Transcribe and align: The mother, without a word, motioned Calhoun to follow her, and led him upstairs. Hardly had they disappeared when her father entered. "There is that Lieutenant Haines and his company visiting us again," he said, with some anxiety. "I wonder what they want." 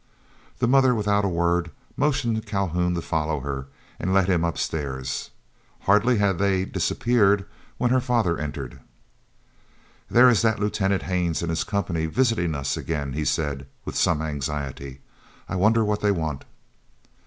The 0.57 0.67
mother, 0.67 0.95
without 0.95 1.23
a 1.23 1.27
word, 1.27 1.69
motioned 1.95 2.47
Calhoun 2.47 2.95
to 2.95 3.03
follow 3.03 3.41
her, 3.41 3.67
and 3.99 4.11
led 4.15 4.27
him 4.29 4.43
upstairs. 4.43 5.29
Hardly 5.81 6.17
had 6.17 6.39
they 6.39 6.65
disappeared 6.65 7.45
when 7.77 7.91
her 7.91 8.01
father 8.01 8.35
entered. 8.39 8.79
"There 10.09 10.27
is 10.27 10.41
that 10.41 10.57
Lieutenant 10.59 11.03
Haines 11.03 11.43
and 11.43 11.51
his 11.51 11.63
company 11.63 12.07
visiting 12.07 12.55
us 12.55 12.75
again," 12.75 13.13
he 13.13 13.25
said, 13.25 13.67
with 13.85 13.95
some 13.95 14.23
anxiety. 14.23 15.01
"I 15.47 15.55
wonder 15.55 15.85
what 15.85 16.01
they 16.01 16.09
want." 16.11 16.45